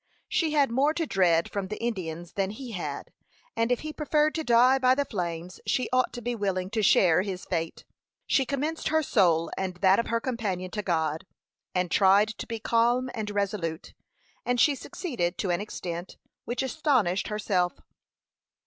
[0.27, 3.11] She had more to dread from the Indians than he had,
[3.55, 6.81] and if he preferred to die by the flames, she ought to be willing to
[6.81, 7.85] share his fate.
[8.25, 11.27] She commended her soul and that of her companion to God,
[11.75, 13.93] and tried to be calm and resolute,
[14.43, 17.73] and she succeeded to an extent which astonished herself.